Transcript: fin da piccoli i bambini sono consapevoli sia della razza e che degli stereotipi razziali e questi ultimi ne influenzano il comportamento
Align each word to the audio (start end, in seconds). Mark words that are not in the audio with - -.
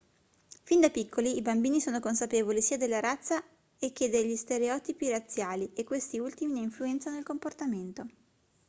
fin 0.63 0.79
da 0.79 0.89
piccoli 0.89 1.37
i 1.37 1.43
bambini 1.43 1.79
sono 1.79 1.99
consapevoli 1.99 2.59
sia 2.59 2.75
della 2.75 2.99
razza 2.99 3.43
e 3.77 3.91
che 3.91 4.09
degli 4.09 4.35
stereotipi 4.35 5.11
razziali 5.11 5.73
e 5.75 5.83
questi 5.83 6.17
ultimi 6.17 6.53
ne 6.53 6.61
influenzano 6.61 7.19
il 7.19 7.23
comportamento 7.23 8.07